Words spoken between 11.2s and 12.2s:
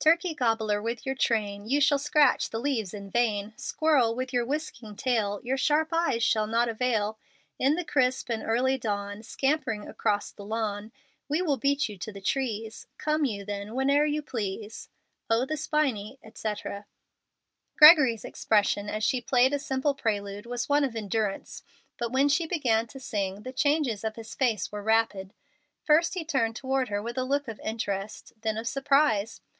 We will beat you to the